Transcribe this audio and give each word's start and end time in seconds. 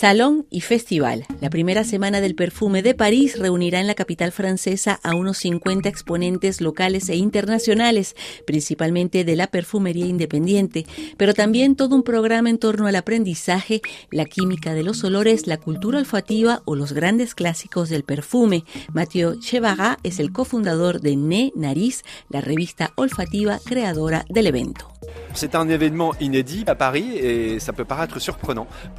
Salón 0.00 0.46
y 0.48 0.62
festival. 0.62 1.26
La 1.42 1.50
primera 1.50 1.84
semana 1.84 2.22
del 2.22 2.34
perfume 2.34 2.80
de 2.80 2.94
París 2.94 3.38
reunirá 3.38 3.80
en 3.80 3.86
la 3.86 3.94
capital 3.94 4.32
francesa 4.32 4.98
a 5.02 5.14
unos 5.14 5.36
50 5.36 5.90
exponentes 5.90 6.62
locales 6.62 7.10
e 7.10 7.16
internacionales, 7.16 8.16
principalmente 8.46 9.24
de 9.24 9.36
la 9.36 9.48
perfumería 9.48 10.06
independiente, 10.06 10.86
pero 11.18 11.34
también 11.34 11.76
todo 11.76 11.94
un 11.94 12.02
programa 12.02 12.48
en 12.48 12.56
torno 12.56 12.86
al 12.86 12.96
aprendizaje, 12.96 13.82
la 14.10 14.24
química 14.24 14.72
de 14.72 14.84
los 14.84 15.04
olores, 15.04 15.46
la 15.46 15.58
cultura 15.58 15.98
olfativa 15.98 16.62
o 16.64 16.76
los 16.76 16.94
grandes 16.94 17.34
clásicos 17.34 17.90
del 17.90 18.02
perfume. 18.02 18.64
Mathieu 18.94 19.38
Chevara 19.38 19.98
es 20.02 20.18
el 20.18 20.32
cofundador 20.32 21.02
de 21.02 21.16
Ne 21.16 21.52
Nariz, 21.54 22.04
la 22.30 22.40
revista 22.40 22.94
olfativa 22.96 23.58
creadora 23.66 24.24
del 24.30 24.46
evento. 24.46 24.90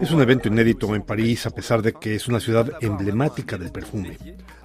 Es 0.00 0.10
un 0.10 0.22
evento 0.22 0.48
inédito 0.48 0.94
en 0.94 1.02
París 1.02 1.46
a 1.46 1.50
pesar 1.50 1.82
de 1.82 1.92
que 1.92 2.14
es 2.14 2.28
una 2.28 2.40
ciudad 2.40 2.70
emblemática 2.80 3.58
del 3.58 3.72
perfume. 3.72 4.16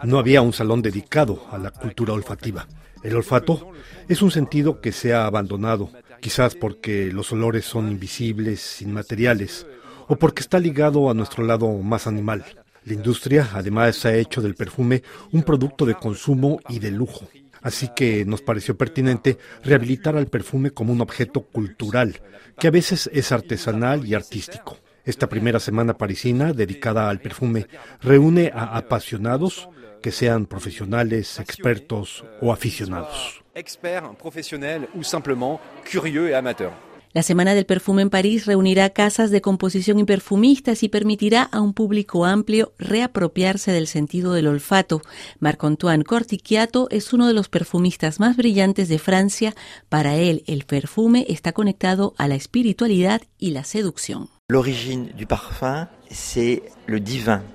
No 0.03 0.19
había 0.19 0.41
un 0.41 0.53
salón 0.53 0.81
dedicado 0.81 1.45
a 1.51 1.57
la 1.57 1.71
cultura 1.71 2.13
olfativa. 2.13 2.67
El 3.03 3.15
olfato 3.15 3.71
es 4.07 4.21
un 4.21 4.31
sentido 4.31 4.79
que 4.79 4.91
se 4.91 5.13
ha 5.13 5.25
abandonado, 5.25 5.91
quizás 6.21 6.55
porque 6.55 7.11
los 7.11 7.31
olores 7.31 7.65
son 7.65 7.91
invisibles, 7.91 8.81
inmateriales, 8.81 9.65
o 10.07 10.15
porque 10.15 10.41
está 10.41 10.59
ligado 10.59 11.09
a 11.09 11.13
nuestro 11.13 11.43
lado 11.43 11.71
más 11.79 12.07
animal. 12.07 12.45
La 12.85 12.93
industria 12.93 13.49
además 13.53 14.05
ha 14.05 14.13
hecho 14.13 14.41
del 14.41 14.53
perfume 14.53 15.01
un 15.31 15.41
producto 15.41 15.85
de 15.85 15.95
consumo 15.95 16.59
y 16.69 16.77
de 16.77 16.91
lujo. 16.91 17.27
Así 17.65 17.89
que 17.95 18.25
nos 18.25 18.43
pareció 18.43 18.77
pertinente 18.77 19.39
rehabilitar 19.63 20.15
al 20.15 20.27
perfume 20.27 20.69
como 20.69 20.93
un 20.93 21.01
objeto 21.01 21.41
cultural, 21.41 22.21
que 22.59 22.67
a 22.67 22.71
veces 22.71 23.09
es 23.11 23.31
artesanal 23.31 24.05
y 24.05 24.13
artístico. 24.13 24.77
Esta 25.03 25.27
primera 25.27 25.59
semana 25.59 25.97
parisina 25.97 26.53
dedicada 26.53 27.09
al 27.09 27.19
perfume 27.19 27.65
reúne 28.03 28.51
a 28.53 28.77
apasionados, 28.77 29.67
que 30.03 30.11
sean 30.11 30.45
profesionales, 30.45 31.39
expertos 31.39 32.23
o 32.39 32.53
aficionados. 32.53 33.41
Experts, 33.55 34.15
professionnels 34.19 34.87
ou 34.93 35.01
simplement 35.01 35.59
curieux 35.89 36.29
et 36.29 36.35
amateurs. 36.35 36.73
La 37.15 37.23
Semana 37.23 37.55
del 37.55 37.65
Perfume 37.65 38.01
en 38.01 38.09
París 38.09 38.45
reunirá 38.45 38.89
casas 38.89 39.31
de 39.31 39.39
composición 39.39 39.99
y 39.99 40.03
perfumistas 40.03 40.83
y 40.83 40.89
permitirá 40.89 41.43
a 41.43 41.61
un 41.61 41.73
público 41.73 42.25
amplio 42.25 42.73
reapropiarse 42.77 43.71
del 43.71 43.87
sentido 43.87 44.33
del 44.33 44.47
olfato. 44.47 45.01
Marc-Antoine 45.39 46.03
Cortiquiato 46.03 46.89
es 46.91 47.13
uno 47.13 47.25
de 47.25 47.33
los 47.33 47.47
perfumistas 47.47 48.19
más 48.19 48.35
brillantes 48.35 48.89
de 48.89 48.99
Francia. 48.99 49.55
Para 49.87 50.17
él, 50.17 50.43
el 50.45 50.65
perfume 50.65 51.25
está 51.29 51.53
conectado 51.53 52.15
a 52.17 52.27
la 52.27 52.35
espiritualidad 52.35 53.21
y 53.39 53.51
la 53.51 53.63
seducción. 53.63 54.27
L'origine 54.49 55.13
du 55.17 55.25
parfum. 55.25 55.87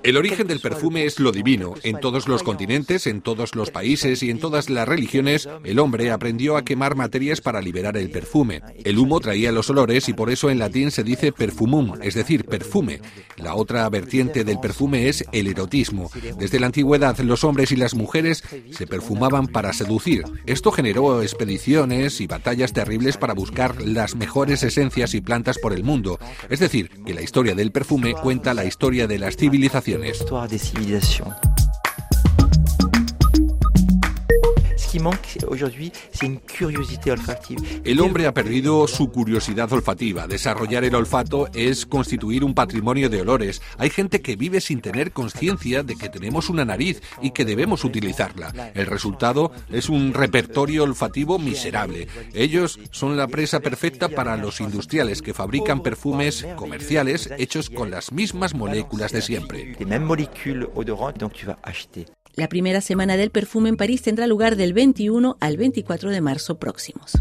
El 0.03 0.17
origen 0.17 0.47
del 0.47 0.59
perfume 0.59 1.05
es 1.05 1.19
lo 1.19 1.31
divino. 1.31 1.73
En 1.83 1.99
todos 1.99 2.27
los 2.27 2.43
continentes, 2.43 3.07
en 3.07 3.21
todos 3.21 3.55
los 3.55 3.71
países 3.71 4.21
y 4.23 4.29
en 4.29 4.39
todas 4.39 4.69
las 4.69 4.87
religiones, 4.87 5.47
el 5.63 5.79
hombre 5.79 6.11
aprendió 6.11 6.57
a 6.57 6.65
quemar 6.65 6.95
materias 6.95 7.39
para 7.39 7.61
liberar 7.61 7.95
el 7.97 8.09
perfume. 8.11 8.61
El 8.83 8.97
humo 8.97 9.19
traía 9.19 9.51
los 9.51 9.69
olores 9.69 10.09
y 10.09 10.13
por 10.13 10.29
eso 10.29 10.49
en 10.49 10.59
latín 10.59 10.91
se 10.91 11.03
dice 11.03 11.31
perfumum, 11.31 11.93
es 12.01 12.15
decir, 12.15 12.45
perfume. 12.45 12.99
La 13.37 13.55
otra 13.55 13.87
vertiente 13.89 14.43
del 14.43 14.59
perfume 14.59 15.07
es 15.07 15.23
el 15.31 15.47
erotismo. 15.47 16.11
Desde 16.37 16.59
la 16.59 16.65
antigüedad, 16.65 17.17
los 17.19 17.43
hombres 17.43 17.71
y 17.71 17.77
las 17.77 17.95
mujeres 17.95 18.43
se 18.71 18.87
perfumaban 18.87 19.47
para 19.47 19.73
seducir. 19.73 20.23
Esto 20.45 20.71
generó 20.71 21.21
expediciones 21.21 22.19
y 22.19 22.27
batallas 22.27 22.73
terribles 22.73 23.17
para 23.17 23.33
buscar 23.33 23.81
las 23.81 24.15
mejores 24.15 24.63
esencias 24.63 25.13
y 25.13 25.21
plantas 25.21 25.57
por 25.57 25.73
el 25.73 25.83
mundo. 25.83 26.19
Es 26.49 26.59
decir, 26.59 26.89
que 27.05 27.13
la 27.13 27.21
historia 27.21 27.55
del 27.55 27.71
perfume 27.71 28.13
cuenta 28.13 28.40
la 28.43 28.65
historia 28.65 29.07
de 29.07 29.19
las 29.19 29.37
civilizaciones. 29.37 30.25
Qui 34.91 34.99
manque 34.99 35.37
aujourd'hui, 35.47 35.93
c'est 36.11 36.25
une 36.25 36.41
curiosité 36.41 37.11
olfactive. 37.11 37.59
El 37.85 38.01
hombre 38.01 38.27
ha 38.27 38.33
perdido 38.33 38.87
su 38.87 39.09
curiosidad 39.09 39.71
olfativa. 39.71 40.27
Desarrollar 40.27 40.83
el 40.83 40.95
olfato 40.95 41.47
es 41.53 41.85
constituir 41.85 42.43
un 42.43 42.53
patrimonio 42.53 43.09
de 43.09 43.21
olores. 43.21 43.61
Hay 43.77 43.89
gente 43.89 44.21
que 44.21 44.35
vive 44.35 44.59
sin 44.59 44.81
tener 44.81 45.13
conciencia 45.13 45.83
de 45.83 45.95
que 45.95 46.09
tenemos 46.09 46.49
una 46.49 46.65
nariz 46.65 47.01
y 47.21 47.31
que 47.31 47.45
debemos 47.45 47.85
utilizarla. 47.85 48.71
El 48.73 48.85
resultado 48.85 49.53
es 49.69 49.87
un 49.87 50.13
repertorio 50.13 50.83
olfativo 50.83 51.39
miserable. 51.39 52.09
Ellos 52.33 52.77
son 52.91 53.15
la 53.15 53.27
presa 53.27 53.61
perfecta 53.61 54.09
para 54.09 54.35
los 54.35 54.59
industriales 54.59 55.21
que 55.21 55.33
fabrican 55.33 55.83
perfumes 55.83 56.45
comerciales 56.57 57.29
hechos 57.37 57.69
con 57.69 57.91
las 57.91 58.11
mismas 58.11 58.53
moléculas 58.53 59.13
de 59.13 59.21
siempre. 59.21 59.73
La 62.33 62.47
primera 62.47 62.79
semana 62.79 63.17
del 63.17 63.29
perfume 63.29 63.69
en 63.69 63.75
París 63.75 64.01
tendrá 64.03 64.25
lugar 64.25 64.55
del 64.55 64.73
21 64.73 65.37
al 65.41 65.57
24 65.57 66.11
de 66.11 66.21
marzo 66.21 66.59
próximos. 66.59 67.11